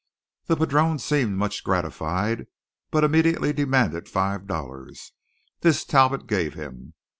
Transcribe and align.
The 0.47 0.55
padrone 0.55 0.97
seemed 0.97 1.37
much 1.37 1.63
gratified; 1.63 2.47
but 2.89 3.03
immediately 3.03 3.53
demanded 3.53 4.09
five 4.09 4.47
dollars. 4.47 5.13
This 5.59 5.85
Talbot 5.85 6.25
gave 6.25 6.55
him. 6.55 6.95